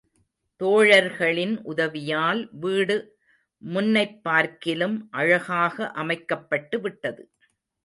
[0.61, 2.97] தோழர்களின் உதவியால் வீடு
[3.61, 7.23] முன்னைப் பார்க்கிலும் அழகாக அமைக்கப்பட்டுவிட்டது.